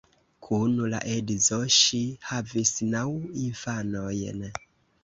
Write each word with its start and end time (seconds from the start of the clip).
Kun 0.45 0.79
la 0.93 1.01
edzo 1.17 1.59
ŝi 1.75 2.01
havis 2.31 2.73
naŭ 2.95 3.07
infanojn. 3.47 4.47